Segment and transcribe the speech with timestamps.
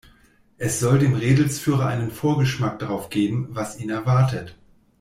[0.57, 4.57] Es soll dem Rädelsführer einen Vorgeschmack darauf geben, was ihn erwartet.